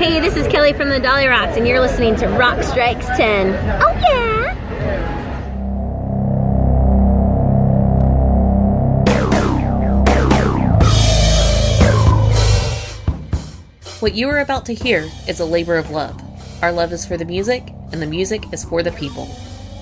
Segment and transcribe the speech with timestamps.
[0.00, 3.48] Hey, this is Kelly from the Dollyrots, and you're listening to Rock Strikes 10.
[3.82, 4.54] Oh, yeah!
[14.00, 16.18] What you are about to hear is a labor of love.
[16.62, 19.28] Our love is for the music, and the music is for the people.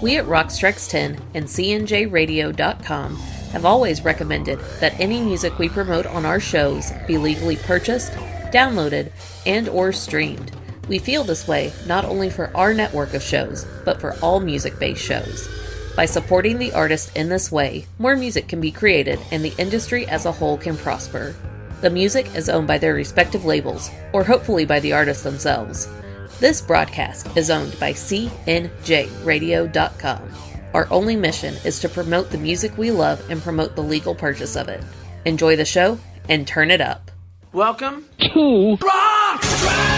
[0.03, 3.17] We at Rock Strikes 10 and CNJRadio.com
[3.53, 8.19] have always recommended that any music we promote on our shows be legally purchased,
[8.53, 9.13] downloaded,
[9.47, 10.53] and or streamed.
[10.89, 15.03] We feel this way not only for our network of shows, but for all music-based
[15.03, 15.49] shows.
[15.95, 20.07] By supporting the artist in this way, more music can be created and the industry
[20.07, 21.35] as a whole can prosper.
[21.81, 25.89] The music is owned by their respective labels, or hopefully by the artists themselves.
[26.41, 30.33] This broadcast is owned by CNJRadio.com.
[30.75, 34.55] Our only mission is to promote the music we love and promote the legal purchase
[34.55, 34.85] of it.
[35.25, 37.11] Enjoy the show and turn it up.
[37.59, 39.98] Welcome to Rock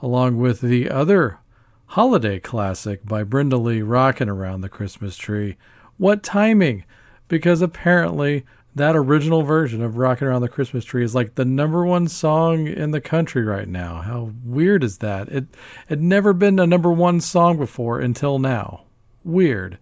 [0.00, 1.38] along with the other
[1.86, 5.56] holiday classic by Brenda Lee, Rockin' Around the Christmas Tree.
[5.98, 6.82] What timing!
[7.28, 8.44] Because apparently
[8.74, 12.66] that original version of Rockin' Around the Christmas Tree is like the number one song
[12.66, 14.00] in the country right now.
[14.00, 15.28] How weird is that?
[15.28, 15.44] It
[15.86, 18.82] had never been a number one song before until now.
[19.22, 19.78] Weird.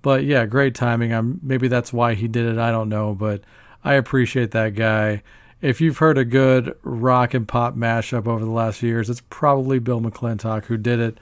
[0.00, 1.12] But yeah, great timing.
[1.12, 2.56] I'm maybe that's why he did it.
[2.56, 3.42] I don't know, but
[3.84, 5.22] I appreciate that guy.
[5.60, 9.22] If you've heard a good rock and pop mashup over the last few years, it's
[9.28, 11.18] probably Bill McClintock who did it.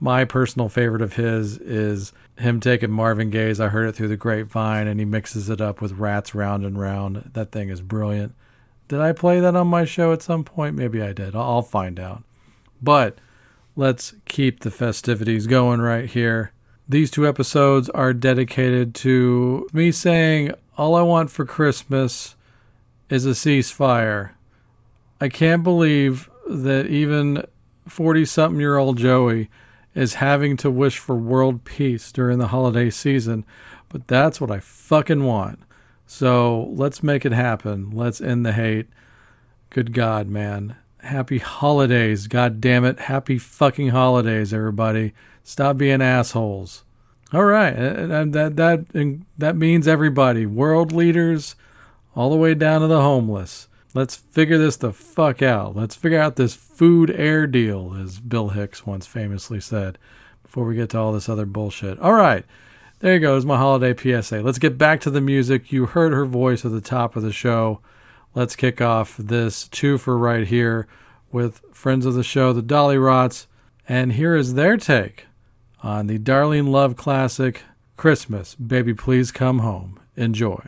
[0.00, 4.16] My personal favorite of his is him taking Marvin Gaye's I Heard It Through the
[4.16, 7.30] Grapevine and he mixes it up with Ratt's Round and Round.
[7.34, 8.34] That thing is brilliant.
[8.88, 10.76] Did I play that on my show at some point?
[10.76, 11.34] Maybe I did.
[11.34, 12.22] I'll find out.
[12.80, 13.18] But
[13.74, 16.52] let's keep the festivities going right here.
[16.88, 22.36] These two episodes are dedicated to me saying, All I want for Christmas
[23.10, 24.30] is a ceasefire.
[25.20, 27.44] I can't believe that even
[27.88, 29.50] 40 something year old Joey
[29.96, 33.44] is having to wish for world peace during the holiday season,
[33.88, 35.58] but that's what I fucking want.
[36.06, 37.90] So let's make it happen.
[37.90, 38.86] Let's end the hate.
[39.70, 40.76] Good God, man.
[40.98, 42.28] Happy holidays.
[42.28, 43.00] God damn it.
[43.00, 45.14] Happy fucking holidays, everybody.
[45.46, 46.82] Stop being assholes.
[47.32, 47.72] All right.
[47.72, 50.44] And that, that, that means everybody.
[50.44, 51.54] World leaders,
[52.16, 53.68] all the way down to the homeless.
[53.94, 55.76] Let's figure this the fuck out.
[55.76, 59.98] Let's figure out this food air deal, as Bill Hicks once famously said,
[60.42, 62.00] before we get to all this other bullshit.
[62.00, 62.44] All right.
[62.98, 64.42] There goes my holiday PSA.
[64.42, 65.70] Let's get back to the music.
[65.70, 67.78] You heard her voice at the top of the show.
[68.34, 70.88] Let's kick off this two for right here
[71.30, 73.46] with friends of the show, the Dollyrots.
[73.88, 75.25] And here is their take
[75.86, 77.62] on the Darlene Love classic,
[77.96, 80.00] Christmas, Baby Please Come Home.
[80.16, 80.60] Enjoy.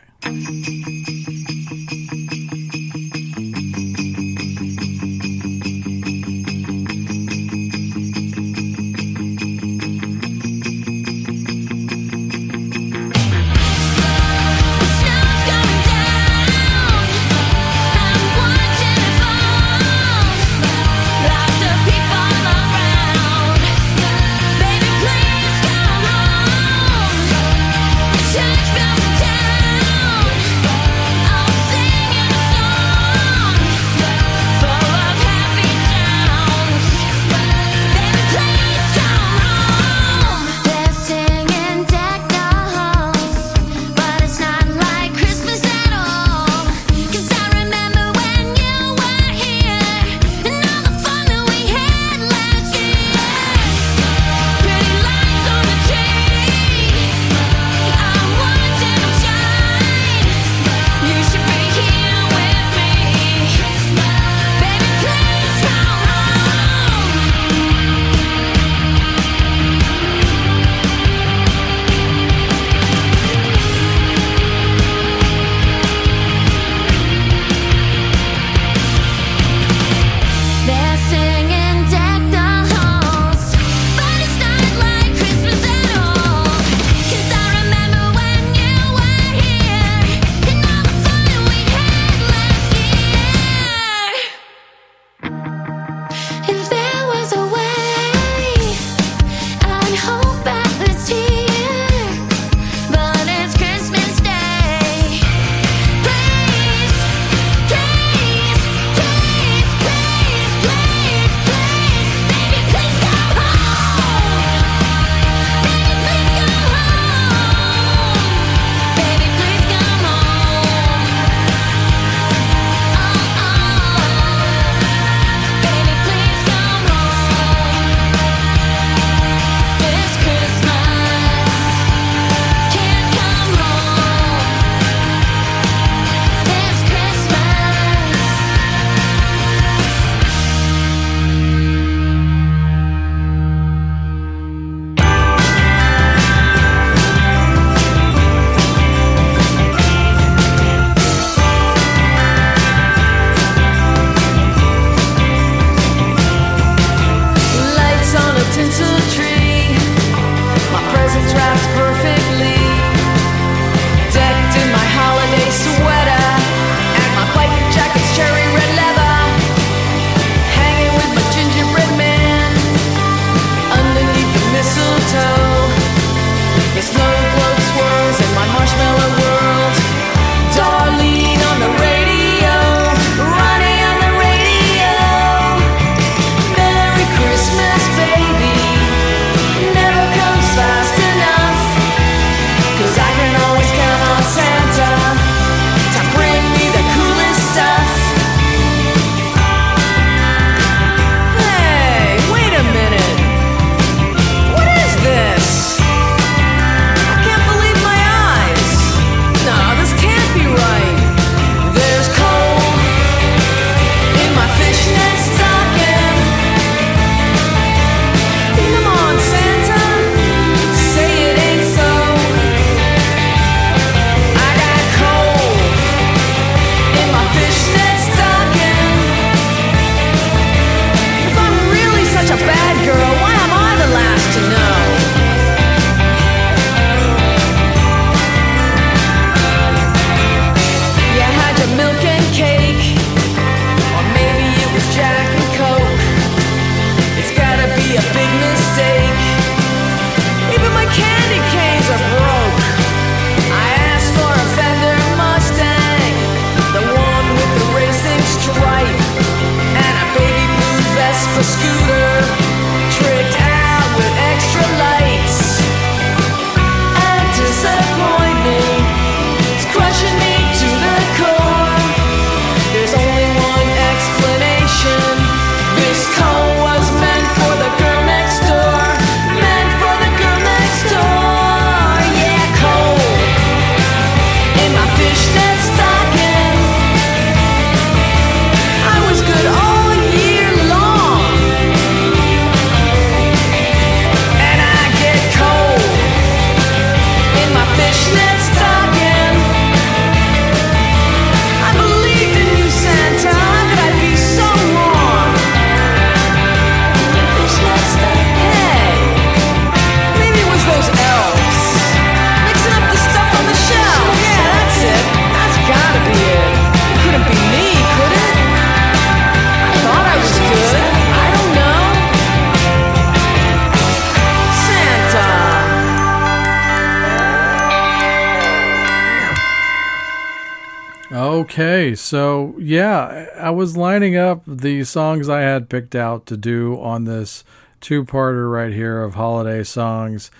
[332.09, 337.05] So yeah, I was lining up the songs I had picked out to do on
[337.05, 337.45] this
[337.83, 340.31] two parter right here of holiday songs,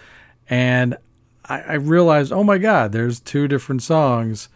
[0.49, 0.97] and
[1.45, 4.49] I, I realized, oh my god, there's two different songs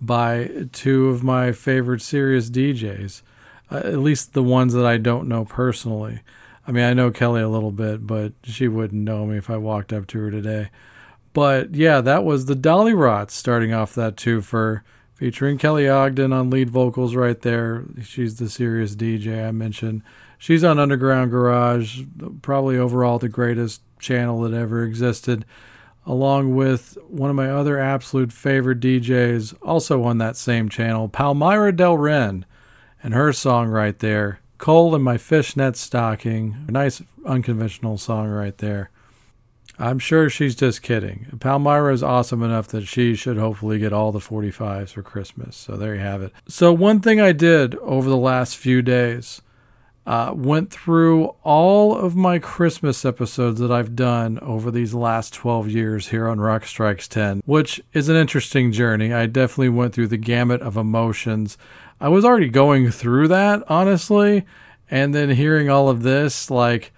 [0.00, 3.22] by two of my favorite Sirius DJs,
[3.72, 6.20] uh, at least the ones that I don't know personally.
[6.68, 9.56] I mean, I know Kelly a little bit, but she wouldn't know me if I
[9.56, 10.70] walked up to her today.
[11.32, 14.84] But yeah, that was the Dollyrots starting off that two for
[15.20, 17.84] featuring Kelly Ogden on lead vocals right there.
[18.02, 20.00] She's the Sirius DJ I mentioned.
[20.38, 22.04] She's on Underground Garage,
[22.40, 25.44] probably overall the greatest channel that ever existed,
[26.06, 31.74] along with one of my other absolute favorite DJs, also on that same channel, Palmyra
[31.74, 32.44] Delran,
[33.02, 36.64] and her song right there, Coal in My Fishnet Stocking.
[36.66, 38.88] A nice unconventional song right there.
[39.80, 41.26] I'm sure she's just kidding.
[41.40, 45.56] Palmyra is awesome enough that she should hopefully get all the 45s for Christmas.
[45.56, 46.32] So there you have it.
[46.46, 49.40] So, one thing I did over the last few days
[50.06, 55.70] uh, went through all of my Christmas episodes that I've done over these last 12
[55.70, 59.14] years here on Rock Strikes 10, which is an interesting journey.
[59.14, 61.56] I definitely went through the gamut of emotions.
[62.00, 64.44] I was already going through that, honestly.
[64.90, 66.92] And then hearing all of this, like,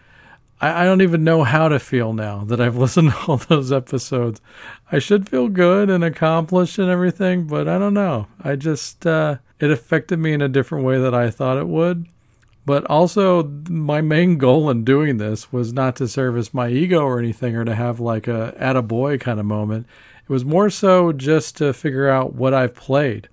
[0.62, 3.72] I, I don't even know how to feel now that I've listened to all those
[3.72, 4.40] episodes.
[4.90, 8.28] I should feel good and accomplished and everything, but I don't know.
[8.42, 12.06] I just, uh, it affected me in a different way that I thought it would.
[12.64, 17.18] But also, my main goal in doing this was not to service my ego or
[17.18, 19.86] anything or to have like a attaboy kind of moment.
[20.22, 23.28] It was more so just to figure out what I've played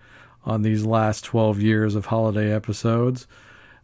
[0.46, 3.28] on these last 12 years of holiday episodes.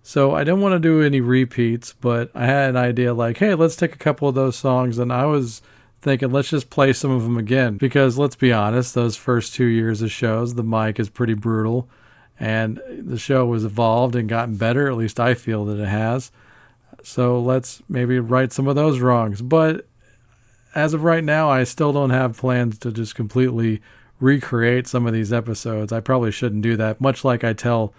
[0.08, 3.56] So I didn't want to do any repeats, but I had an idea like, hey,
[3.56, 5.00] let's take a couple of those songs.
[5.00, 5.64] And I was
[6.00, 7.78] thinking, let's just play some of them again.
[7.78, 11.90] Because let's be honest, those first two years of shows, the mic is pretty brutal.
[12.40, 14.88] And the show has evolved and gotten better.
[14.88, 16.32] At least I feel that it has.
[17.02, 19.42] So let's maybe right some of those wrongs.
[19.42, 19.88] But
[20.76, 23.82] as of right now, I still don't have plans to just completely
[24.20, 25.92] recreate some of these episodes.
[25.92, 27.92] I probably shouldn't do that, much like I tell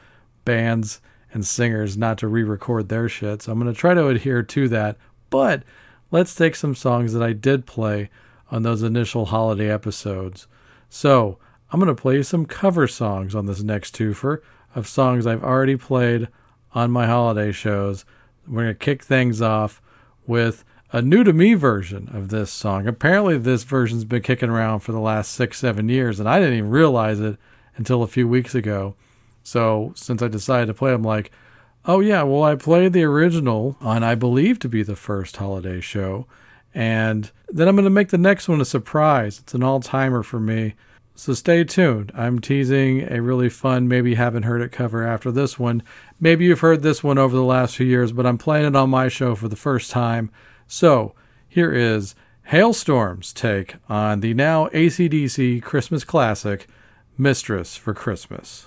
[0.45, 1.01] bands
[1.37, 3.43] and singers not to re record their shit.
[3.43, 4.97] So I'm going to try to adhere to that.
[5.29, 5.65] But
[6.11, 8.09] let's take some songs that I did play
[8.51, 10.47] on those initial holiday episodes.
[10.89, 11.37] So
[11.71, 14.41] I'm going to play some cover songs on this next twofer
[14.75, 16.29] of songs I've already played
[16.73, 18.07] on my holiday shows.
[18.49, 19.83] We're going to kick things off
[20.27, 22.87] with a new to me version of this song.
[22.87, 26.57] Apparently, this version's been kicking around for the last six, seven years, and I didn't
[26.57, 27.37] even realize it
[27.77, 28.95] until a few weeks ago.
[29.47, 31.31] So, since I decided to play, I'm like,
[31.85, 35.81] oh, yeah, well, I played the original on, I believe, to be the first holiday
[35.81, 36.27] show.
[36.75, 39.39] And then I'm going to make the next one a surprise.
[39.39, 40.75] It's an all timer for me.
[41.15, 42.11] So stay tuned.
[42.17, 45.81] I'm teasing a really fun, maybe haven't heard it cover after this one.
[46.19, 48.91] Maybe you've heard this one over the last few years, but I'm playing it on
[48.91, 50.33] my show for the first time.
[50.67, 51.15] So
[51.49, 52.17] here is
[52.51, 56.67] Halestorm's take on the now ACDC Christmas classic,
[57.17, 58.67] Mistress for Christmas.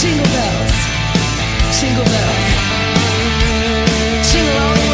[0.00, 0.72] Jingle bells,
[1.80, 2.48] jingle bells,
[4.30, 4.87] jingle all the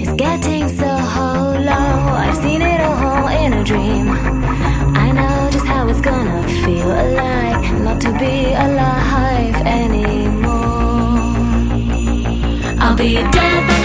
[0.00, 1.90] is getting so low.
[2.24, 4.08] I've seen it all in a dream.
[4.96, 6.90] I know just how it's gonna feel
[7.84, 10.52] not to be alive anymore.
[12.80, 13.83] I'll be dead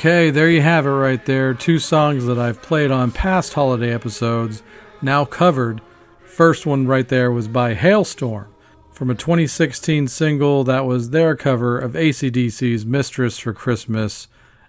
[0.00, 1.52] Okay, there you have it right there.
[1.52, 4.62] Two songs that I've played on past holiday episodes,
[5.02, 5.82] now covered.
[6.24, 8.46] First one right there was by Halestorm
[8.90, 14.26] from a 2016 single that was their cover of ACDC's Mistress for Christmas,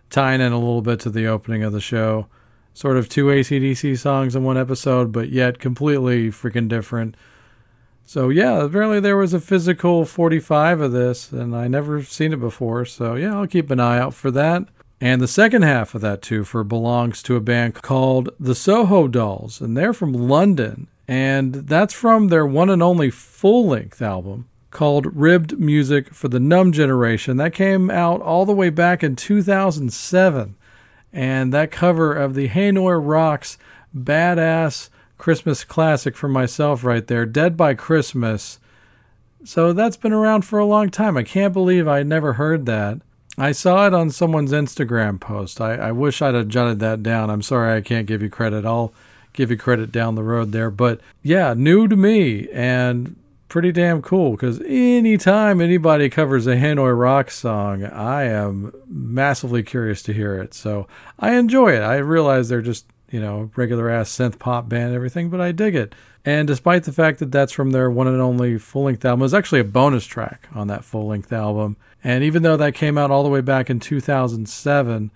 [0.10, 2.28] tying in a little bit to the opening of the show.
[2.74, 7.15] Sort of two ACDC songs in one episode, but yet completely freaking different.
[8.04, 12.41] So yeah, apparently there was a physical 45 of this, and I never seen it
[12.41, 12.84] before.
[12.84, 14.67] So yeah, I'll keep an eye out for that.
[15.04, 19.60] And the second half of that twofer belongs to a band called the Soho Dolls,
[19.60, 20.88] and they're from London.
[21.08, 26.40] And that's from their one and only full length album called Ribbed Music for the
[26.40, 27.38] Numb Generation.
[27.38, 30.56] That came out all the way back in 2007.
[31.12, 33.58] And that cover of the Hanoi Rocks
[33.98, 38.60] badass Christmas classic for myself right there, Dead by Christmas.
[39.44, 41.18] So that's been around for a long time.
[41.18, 43.02] I can't believe I never heard that.
[43.38, 45.62] I saw it on someone's Instagram post.
[45.62, 47.30] I, I wish I'd have jotted that down.
[47.30, 48.65] I'm sorry I can't give you credit.
[48.65, 48.94] I'll
[49.34, 50.70] give you credit down the road there.
[50.70, 53.15] But yeah, new to me and
[53.48, 60.02] pretty damn cool because anytime anybody covers a Hanoi Rock song, I am massively curious
[60.04, 60.54] to hear it.
[60.54, 60.88] So
[61.20, 61.82] I enjoy it.
[61.82, 65.52] I realize they're just, you know, regular ass synth pop band and everything, but I
[65.52, 65.94] dig it.
[66.24, 69.24] And despite the fact that that's from their one and only full length album, it
[69.24, 71.78] was actually a bonus track on that full length album.
[72.04, 75.12] And even though that came out all the way back in 2007,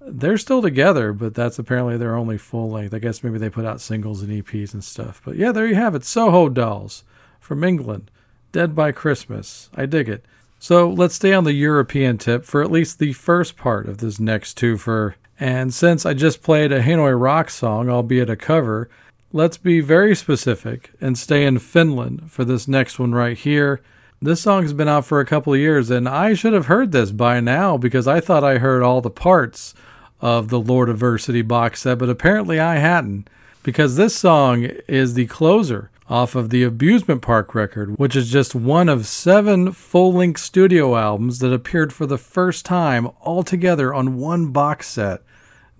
[0.00, 2.94] they're still together, but that's apparently their only full length.
[2.94, 5.20] I guess maybe they put out singles and EPs and stuff.
[5.24, 6.04] But yeah, there you have it.
[6.04, 7.04] Soho Dolls
[7.40, 8.10] from England.
[8.52, 9.68] Dead by Christmas.
[9.74, 10.24] I dig it.
[10.58, 14.18] So let's stay on the European tip for at least the first part of this
[14.18, 15.14] next twofer.
[15.38, 18.88] And since I just played a Hanoi Rock song, albeit a cover,
[19.32, 23.82] let's be very specific and stay in Finland for this next one right here.
[24.20, 27.10] This song's been out for a couple of years, and I should have heard this
[27.10, 29.74] by now because I thought I heard all the parts
[30.22, 33.28] of the Lordiversity box set, but apparently I hadn't
[33.62, 38.54] because this song is the closer off of the Abusement Park record, which is just
[38.54, 43.92] one of seven full length studio albums that appeared for the first time all together
[43.92, 45.22] on one box set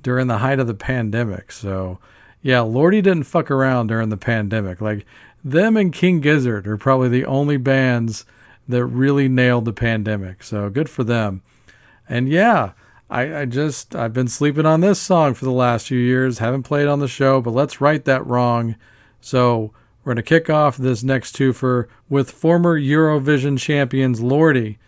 [0.02, 1.52] during the height of the pandemic.
[1.52, 1.98] So,
[2.42, 4.80] yeah, Lordi didn't fuck around during the pandemic.
[4.80, 5.06] Like,
[5.50, 8.24] them and King Gizzard are probably the only bands
[8.68, 10.42] that really nailed the pandemic.
[10.42, 11.42] So, good for them.
[12.08, 12.72] And yeah,
[13.08, 16.64] I, I just, I've been sleeping on this song for the last few years, haven't
[16.64, 18.74] played on the show, but let's right that wrong.
[19.20, 24.78] So, we're going to kick off this next twofer with former Eurovision champions Lordi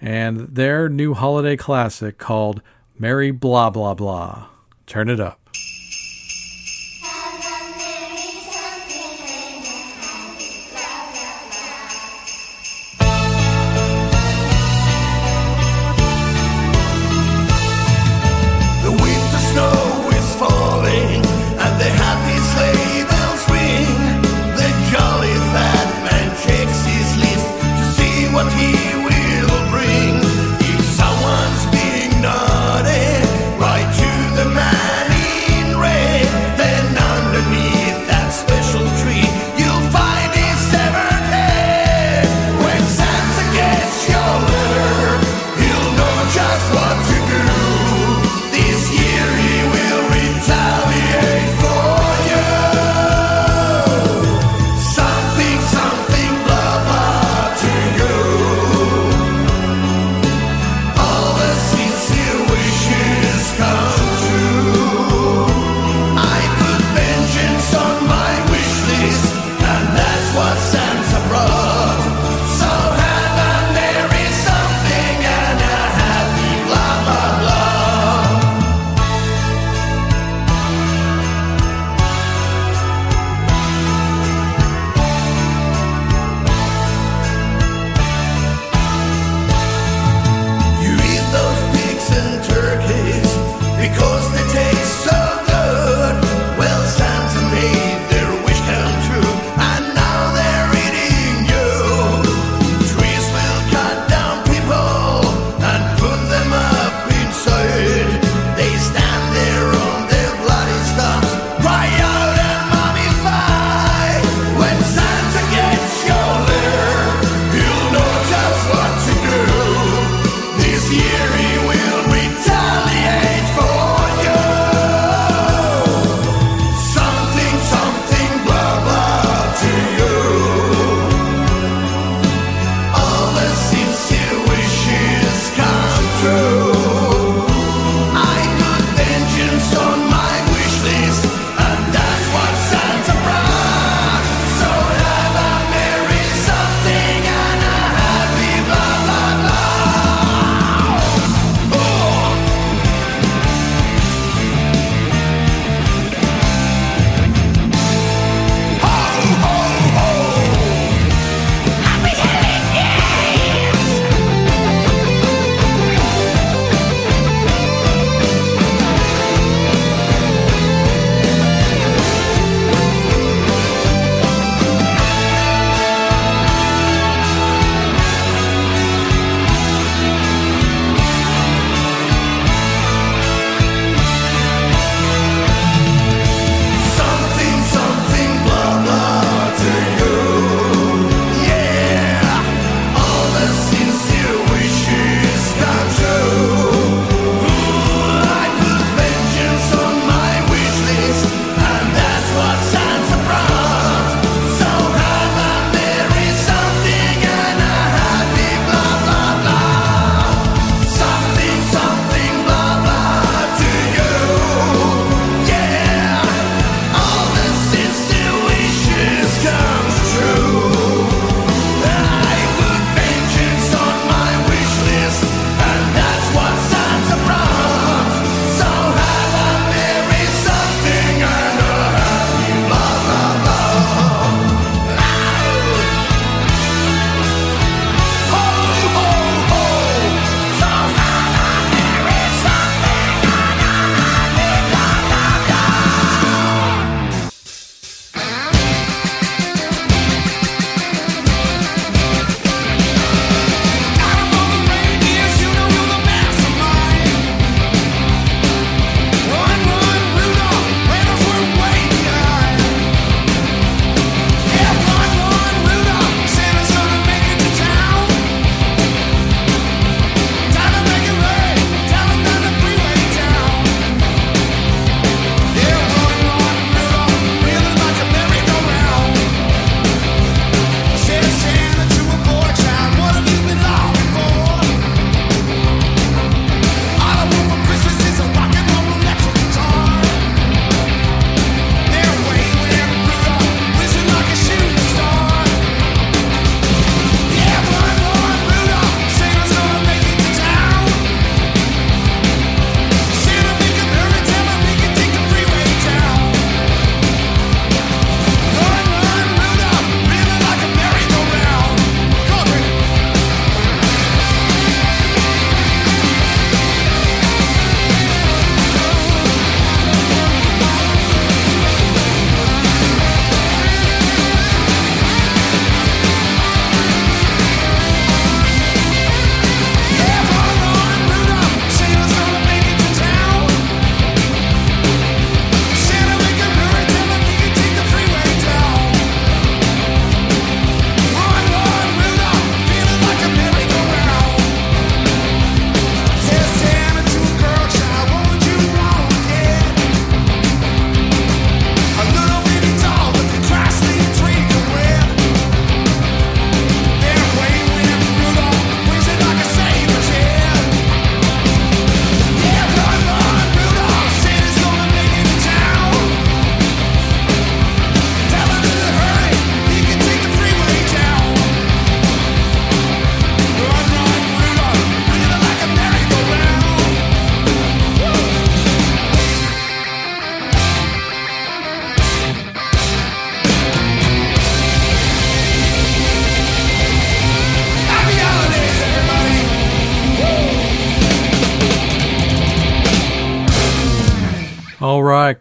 [0.00, 2.60] and their new holiday classic called
[2.98, 4.48] Merry Blah Blah Blah.
[4.86, 5.40] Turn it up.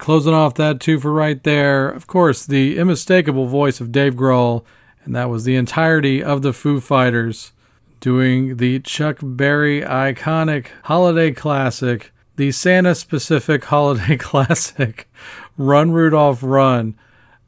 [0.02, 1.88] Closing off that two for right there.
[1.88, 4.66] Of course, the unmistakable voice of Dave Grohl,
[5.06, 7.52] and that was the entirety of the Foo Fighters
[8.00, 15.08] doing the Chuck Berry iconic holiday classic, the Santa specific holiday classic,
[15.56, 16.98] Run Rudolph Run.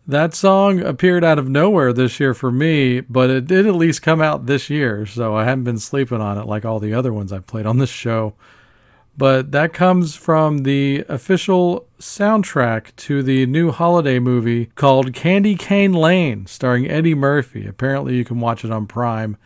[0.05, 4.03] That song appeared out of nowhere this year for me, but it did at least
[4.03, 7.13] come out this year, so I haven't been sleeping on it like all the other
[7.13, 8.35] ones I've played on this show.
[9.15, 15.93] But that comes from the official soundtrack to the new holiday movie called Candy Cane
[15.93, 17.67] Lane, starring Eddie Murphy.
[17.67, 19.38] Apparently, you can watch it on Prime.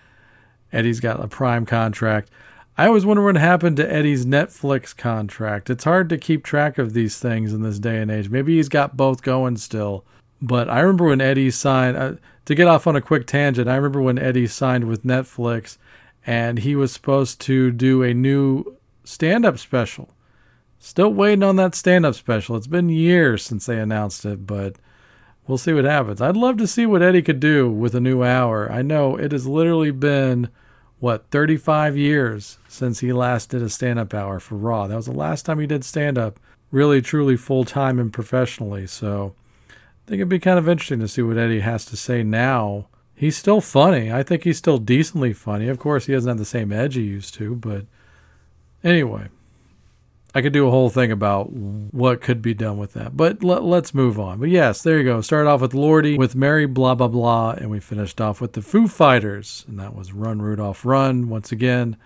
[0.71, 2.29] Eddie's got a Prime contract.
[2.77, 5.69] I always wonder what happened to Eddie's Netflix contract.
[5.69, 8.29] It's hard to keep track of these things in this day and age.
[8.29, 10.05] Maybe he's got both going still.
[10.41, 12.13] But I remember when Eddie signed, uh,
[12.45, 15.77] to get off on a quick tangent, I remember when Eddie signed with Netflix
[16.25, 18.76] and he was supposed to do a new
[19.07, 20.09] stand up special.
[20.79, 22.55] Still waiting on that stand up special.
[22.55, 24.75] It's been years since they announced it, but
[25.47, 26.21] we'll see what happens.
[26.21, 28.71] I'd love to see what Eddie could do with a new hour.
[28.71, 30.49] I know it has literally been,
[30.99, 34.87] what, 35 years since he last did a stand up hour for Raw.
[34.87, 36.39] That was the last time he did stand up,
[36.69, 38.85] really, truly full time and professionally.
[38.87, 39.33] So
[39.69, 39.73] I
[40.05, 42.87] think it'd be kind of interesting to see what Eddie has to say now.
[43.15, 44.11] He's still funny.
[44.11, 45.69] I think he's still decently funny.
[45.69, 47.85] Of course, he doesn't have the same edge he used to, but
[48.83, 49.27] anyway,
[50.35, 53.17] I could do a whole thing about what could be done with that.
[53.17, 54.39] But let, us move on.
[54.39, 55.21] But yes, there you go.
[55.21, 58.61] Started off with Lordi with Mary blah blah blah, and we finished off with the
[58.61, 61.97] Foo Fighters, and that was Run Rudolph Run once again.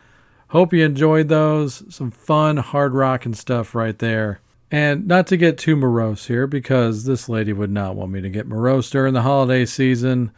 [0.49, 1.83] Hope you enjoyed those.
[1.93, 4.41] Some fun hard rock and stuff right there.
[4.69, 8.29] And not to get too morose here, because this lady would not want me to
[8.29, 10.31] get morose during the holiday season.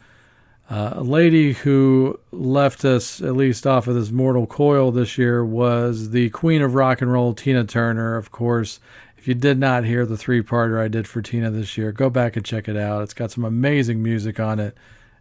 [0.68, 5.44] Uh, a lady who left us, at least off of this mortal coil this year,
[5.44, 8.16] was the queen of rock and roll, Tina Turner.
[8.16, 8.80] Of course,
[9.18, 12.08] if you did not hear the three parter I did for Tina this year, go
[12.08, 13.02] back and check it out.
[13.02, 14.74] It's got some amazing music on it,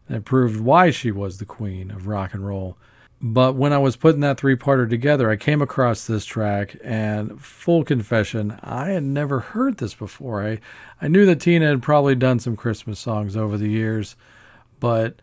[0.07, 2.77] and it proved why she was the queen of rock and roll.
[3.21, 7.39] But when I was putting that three parter together, I came across this track, and
[7.41, 10.45] full confession, I had never heard this before.
[10.45, 10.59] I,
[11.01, 14.17] I knew that Tina had probably done some Christmas songs over the years,
[14.79, 15.21] but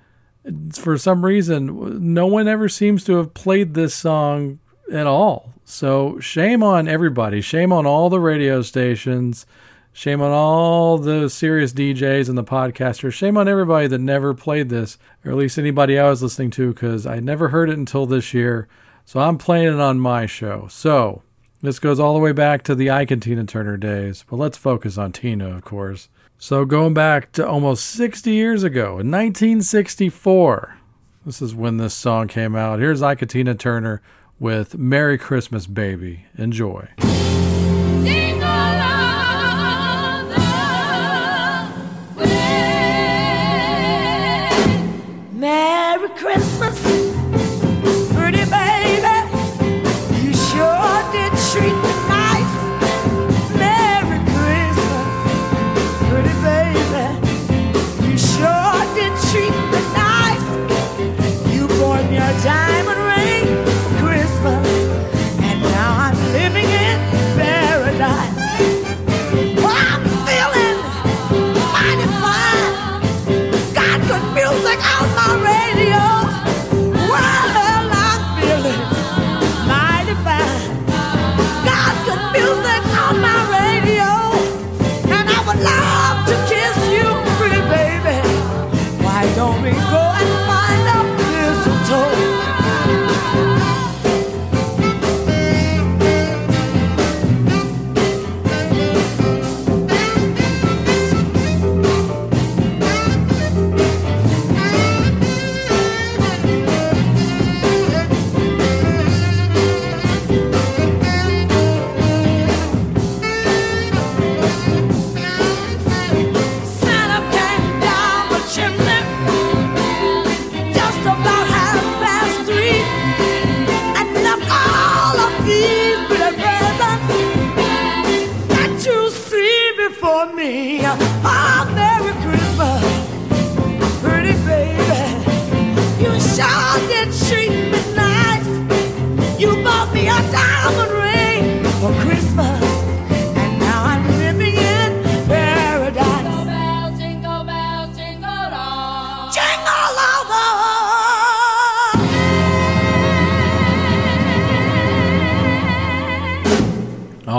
[0.74, 4.59] for some reason, no one ever seems to have played this song
[4.93, 5.53] at all.
[5.64, 7.41] So shame on everybody.
[7.41, 9.47] Shame on all the radio stations.
[9.93, 13.12] Shame on all the Sirius DJs and the podcasters.
[13.12, 16.72] Shame on everybody that never played this, or at least anybody I was listening to,
[16.72, 18.68] because I never heard it until this year.
[19.05, 20.68] So I'm playing it on my show.
[20.70, 21.22] So
[21.61, 24.57] this goes all the way back to the Ike and Tina Turner days, but let's
[24.57, 26.09] focus on Tina, of course.
[26.43, 30.78] So going back to almost 60 years ago, in 1964,
[31.26, 32.78] this is when this song came out.
[32.78, 34.01] Here's Ike and Tina Turner
[34.38, 36.24] with Merry Christmas, Baby.
[36.38, 36.88] Enjoy.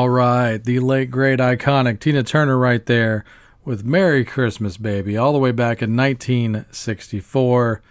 [0.01, 3.23] All right, the late great iconic Tina Turner right there
[3.63, 7.83] with Merry Christmas Baby all the way back in 1964,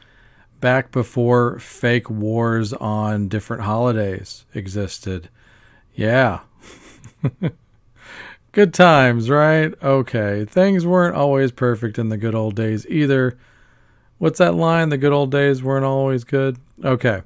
[0.60, 5.28] back before fake wars on different holidays existed.
[5.94, 6.40] Yeah.
[8.50, 9.72] good times, right?
[9.80, 10.44] Okay.
[10.44, 13.38] Things weren't always perfect in the good old days either.
[14.18, 14.88] What's that line?
[14.88, 16.58] The good old days weren't always good.
[16.84, 17.22] Okay.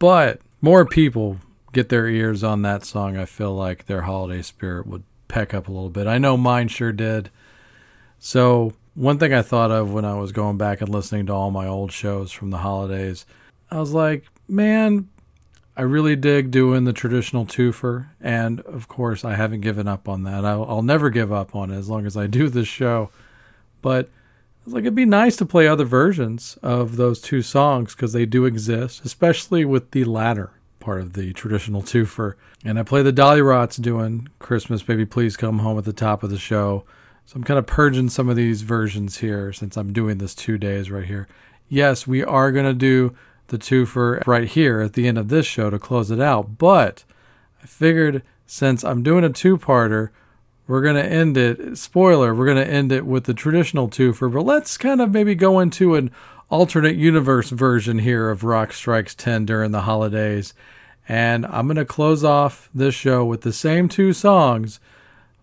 [0.00, 1.38] But more people
[1.76, 5.68] get their ears on that song, I feel like their holiday spirit would peck up
[5.68, 6.06] a little bit.
[6.06, 7.30] I know mine sure did.
[8.18, 11.50] So, one thing I thought of when I was going back and listening to all
[11.50, 13.26] my old shows from the holidays,
[13.70, 15.10] I was like, man,
[15.76, 18.06] I really dig doing the traditional twofer.
[18.22, 20.46] And of course, I haven't given up on that.
[20.46, 23.10] I'll, I'll never give up on it as long as I do this show.
[23.82, 24.08] But
[24.64, 28.46] like, it'd be nice to play other versions of those two songs because they do
[28.46, 30.52] exist, especially with the latter
[30.86, 32.34] part of the traditional twofer.
[32.64, 36.30] And I play the Dollyrots doing Christmas Baby Please Come Home at the top of
[36.30, 36.84] the show.
[37.24, 40.58] So I'm kind of purging some of these versions here since I'm doing this two
[40.58, 41.26] days right here.
[41.68, 43.16] Yes, we are going to do
[43.48, 46.56] the twofer right here at the end of this show to close it out.
[46.56, 47.02] But
[47.60, 50.10] I figured since I'm doing a two parter,
[50.68, 51.76] we're going to end it.
[51.76, 55.34] Spoiler, we're going to end it with the traditional twofer, but let's kind of maybe
[55.34, 56.12] go into an
[56.48, 60.54] alternate universe version here of Rock Strikes 10 during the holidays.
[61.08, 64.80] And I'm going to close off this show with the same two songs,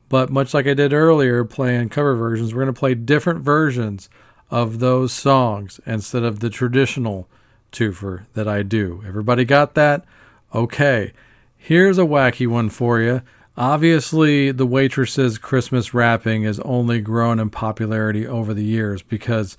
[0.10, 4.10] but much like I did earlier playing cover versions, we're going to play different versions
[4.52, 7.28] of those songs instead of the traditional
[7.72, 9.04] twofer that I do.
[9.08, 10.06] Everybody got that?
[10.54, 11.14] Okay.
[11.58, 13.22] Here's a wacky one for you.
[13.56, 19.58] Obviously, the Waitresses' Christmas wrapping has only grown in popularity over the years because,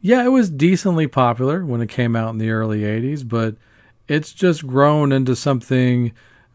[0.00, 3.56] yeah, it was decently popular when it came out in the early 80s, but
[4.08, 6.12] it's just grown into something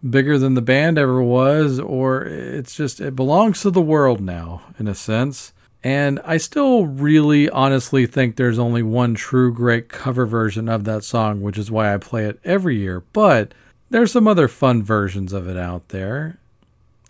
[0.07, 4.61] bigger than the band ever was, or it's just, it belongs to the world now,
[4.79, 5.53] in a sense.
[5.83, 11.03] And I still really honestly think there's only one true great cover version of that
[11.03, 13.03] song, which is why I play it every year.
[13.13, 13.53] But
[13.89, 16.39] there's some other fun versions of it out there.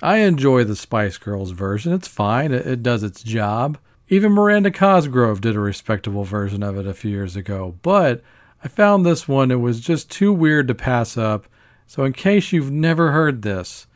[0.01, 1.91] I enjoy the Spice Girls version.
[1.91, 3.77] It's fine, it, it does its job.
[4.09, 7.75] Even Miranda Cosgrove did a respectable version of it a few years ago.
[7.81, 8.21] But
[8.63, 11.47] I found this one, it was just too weird to pass up.
[11.85, 13.87] So, in case you've never heard this,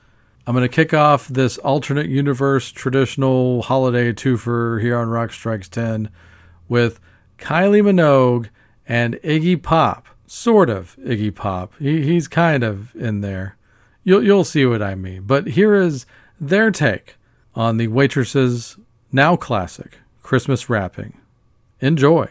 [0.47, 5.69] I'm going to kick off this alternate universe traditional holiday twofer here on Rock Strikes
[5.69, 6.09] 10
[6.67, 6.99] with
[7.37, 8.49] Kylie Minogue
[8.87, 10.07] and Iggy Pop.
[10.25, 11.73] Sort of Iggy Pop.
[11.77, 13.57] He, he's kind of in there.
[14.03, 15.23] You'll, you'll see what I mean.
[15.23, 16.05] But here is
[16.39, 17.17] their take
[17.53, 18.77] on the Waitresses'
[19.11, 21.17] now classic Christmas wrapping.
[21.81, 22.29] Enjoy.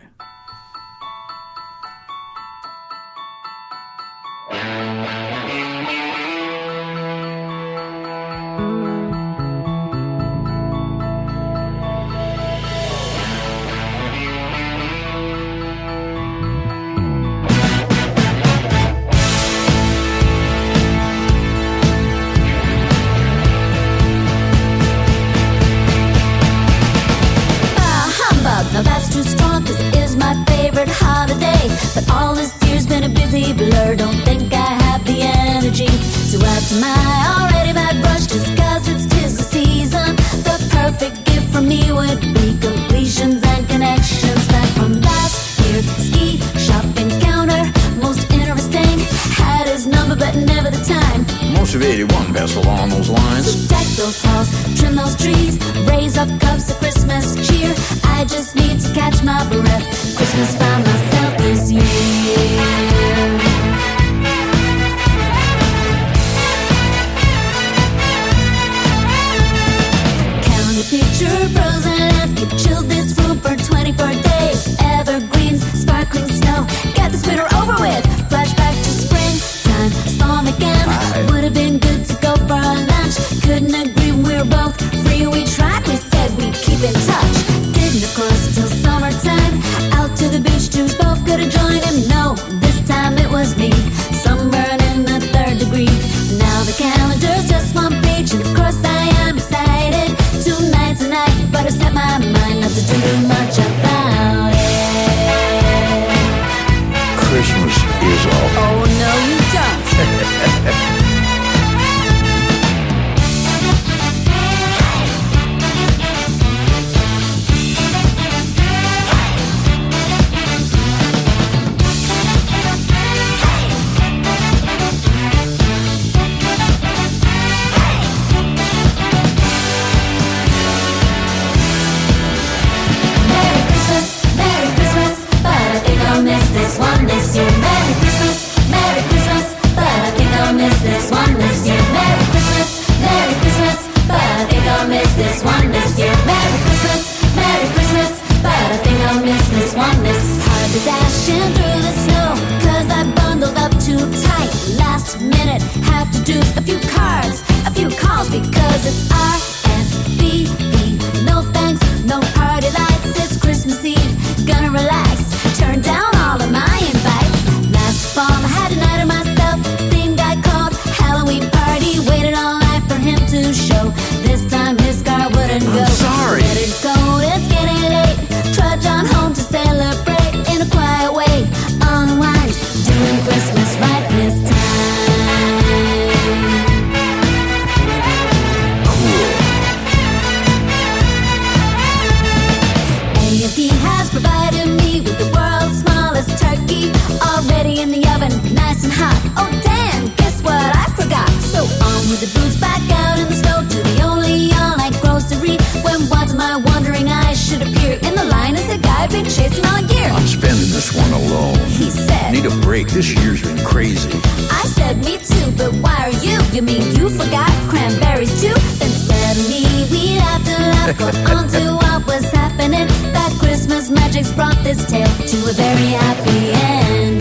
[210.80, 211.58] this one alone.
[211.68, 214.08] He said, Need a break, this year's been crazy.
[214.50, 216.38] I said, Me too, but why are you?
[216.56, 218.56] You mean you forgot cranberries too?
[218.80, 222.88] Then suddenly we laughed and laughed, got on to what was happening.
[223.12, 227.18] That Christmas magic's brought this tale to a very happy ending.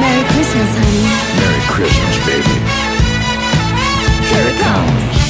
[0.00, 1.04] Merry Christmas, honey.
[1.36, 2.56] Merry Christmas, baby.
[4.30, 5.27] Here it comes.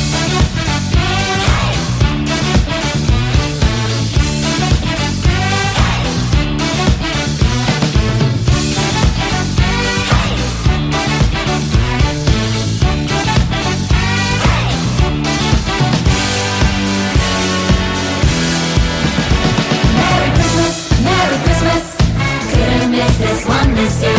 [23.86, 24.17] the.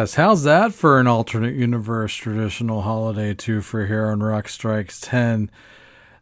[0.00, 0.14] Yes.
[0.14, 5.50] How's that for an alternate universe traditional holiday two for here on Rock Strikes 10?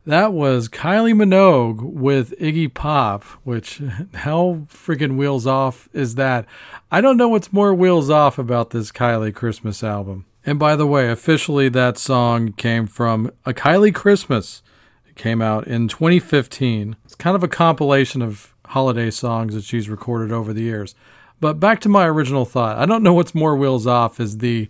[0.04, 3.80] That was Kylie Minogue with Iggy Pop, which,
[4.14, 6.44] how freaking wheels off is that?
[6.90, 10.26] I don't know what's more wheels off about this Kylie Christmas album.
[10.44, 14.60] And by the way, officially that song came from A Kylie Christmas.
[15.08, 16.96] It came out in 2015.
[17.04, 20.96] It's kind of a compilation of holiday songs that she's recorded over the years.
[21.40, 22.78] But back to my original thought.
[22.78, 24.68] I don't know what's more wheels off is the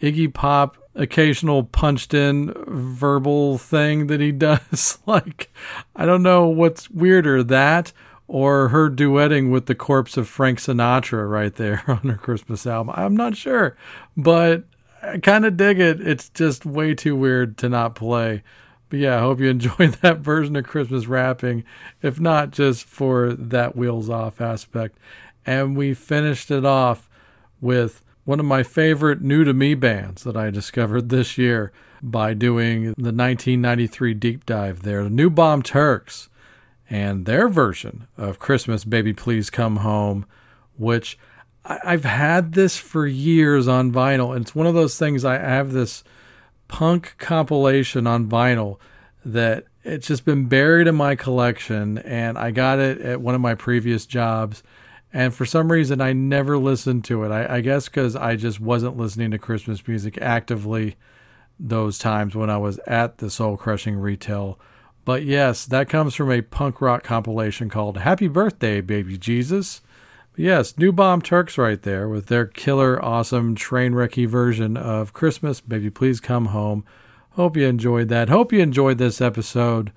[0.00, 4.98] Iggy Pop occasional punched in verbal thing that he does.
[5.06, 5.52] like,
[5.96, 7.92] I don't know what's weirder, that
[8.26, 12.94] or her duetting with the corpse of Frank Sinatra right there on her Christmas album.
[12.96, 13.76] I'm not sure,
[14.16, 14.64] but
[15.02, 16.00] I kind of dig it.
[16.00, 18.42] It's just way too weird to not play.
[18.88, 21.64] But yeah, I hope you enjoyed that version of Christmas wrapping,
[22.02, 24.98] if not just for that wheels off aspect.
[25.46, 27.08] And we finished it off
[27.60, 31.72] with one of my favorite new to me bands that I discovered this year
[32.02, 36.28] by doing the 1993 deep dive there, the New Bomb Turks,
[36.88, 40.26] and their version of Christmas Baby Please Come Home,
[40.76, 41.18] which
[41.64, 44.34] I've had this for years on vinyl.
[44.34, 46.04] And it's one of those things I have this
[46.68, 48.78] punk compilation on vinyl
[49.24, 51.98] that it's just been buried in my collection.
[51.98, 54.62] And I got it at one of my previous jobs
[55.14, 57.30] and for some reason I never listened to it.
[57.30, 60.96] I, I guess because I just wasn't listening to Christmas music actively
[61.58, 64.58] those times when I was at the soul crushing retail.
[65.04, 69.82] But yes, that comes from a punk rock compilation called Happy Birthday, Baby Jesus.
[70.36, 75.60] Yes, New Bomb Turks right there with their killer, awesome, train wrecky version of Christmas,
[75.60, 76.84] Baby Please Come Home.
[77.32, 78.28] Hope you enjoyed that.
[78.28, 79.92] Hope you enjoyed this episode.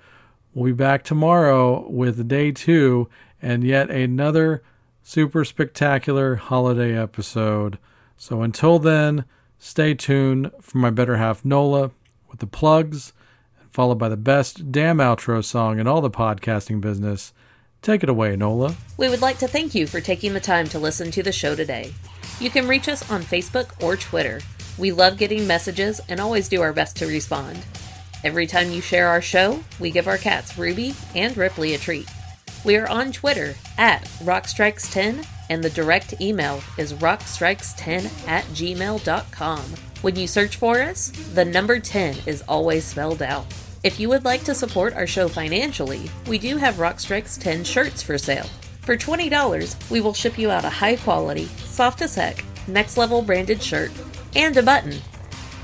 [0.54, 3.08] We'll be back tomorrow with day two
[3.42, 4.62] and yet another
[5.08, 7.78] super spectacular holiday episode.
[8.18, 9.24] So until then,
[9.58, 11.92] stay tuned for my better half Nola
[12.28, 13.14] with the plugs,
[13.58, 17.32] and followed by the best damn outro song in all the podcasting business.
[17.80, 18.76] Take it away, Nola.
[18.98, 21.54] We would like to thank you for taking the time to listen to the show
[21.54, 21.94] today.
[22.38, 24.42] You can reach us on Facebook or Twitter.
[24.76, 27.64] We love getting messages and always do our best to respond.
[28.24, 32.10] Every time you share our show, we give our cats Ruby and Ripley a treat.
[32.68, 39.62] We are on Twitter at Rockstrikes10, and the direct email is rockstrikes10 at gmail.com.
[40.02, 43.46] When you search for us, the number 10 is always spelled out.
[43.84, 48.02] If you would like to support our show financially, we do have Rockstrikes 10 shirts
[48.02, 48.50] for sale.
[48.82, 53.22] For $20, we will ship you out a high quality, soft as heck, next level
[53.22, 53.92] branded shirt
[54.36, 55.00] and a button.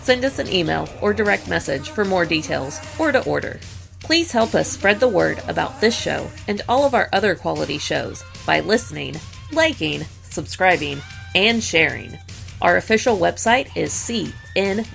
[0.01, 3.61] Send us an email or direct message for more details or to order.
[4.05, 7.79] Please help us spread the word about this show and all of our other quality
[7.79, 9.17] shows by listening,
[9.51, 11.01] liking, subscribing,
[11.35, 12.19] and sharing.
[12.61, 14.91] Our official website is cnjradio.com.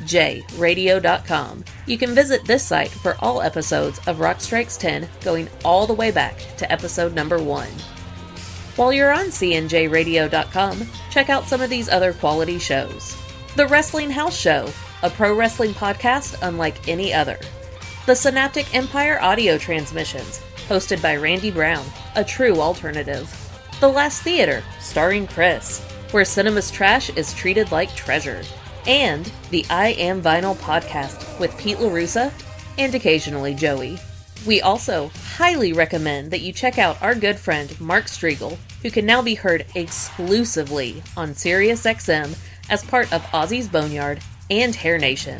[1.87, 5.93] You can visit this site for all episodes of Rock Strikes 10 going all the
[5.93, 7.67] way back to episode number 1.
[8.75, 13.17] While you're on cnjradio.com, check out some of these other quality shows.
[13.55, 17.39] The Wrestling House Show, a pro wrestling podcast unlike any other.
[18.09, 21.85] The Synaptic Empire audio transmissions, hosted by Randy Brown,
[22.15, 23.29] a true alternative.
[23.81, 25.79] The Last Theater, starring Chris,
[26.09, 28.41] where cinema's trash is treated like treasure.
[28.87, 32.33] And the I Am Vinyl podcast with Pete LaRussa
[32.79, 33.99] and occasionally Joey.
[34.43, 39.05] We also highly recommend that you check out our good friend Mark Strigl, who can
[39.05, 42.35] now be heard exclusively on SiriusXM
[42.71, 45.39] as part of Ozzy's Boneyard and Hair Nation.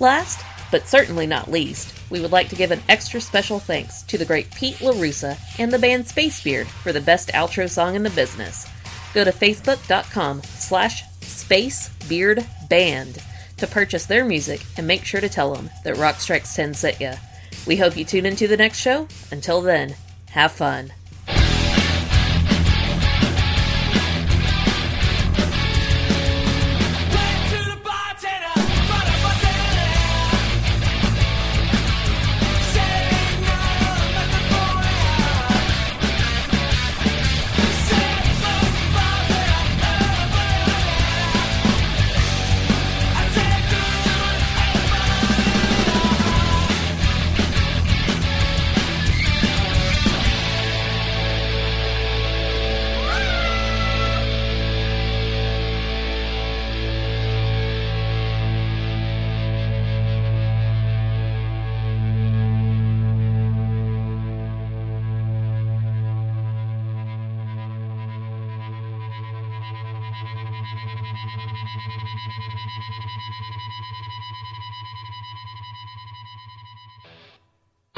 [0.00, 4.16] Last, but certainly not least, we would like to give an extra special thanks to
[4.16, 8.10] the great Pete LaRussa and the band Spacebeard for the best outro song in the
[8.10, 8.66] business.
[9.12, 13.22] Go to facebook.com slash spacebeardband
[13.56, 17.00] to purchase their music and make sure to tell them that Rock Strikes 10 sent
[17.00, 17.14] ya.
[17.66, 19.06] We hope you tune into the next show.
[19.30, 19.96] Until then,
[20.30, 20.92] have fun.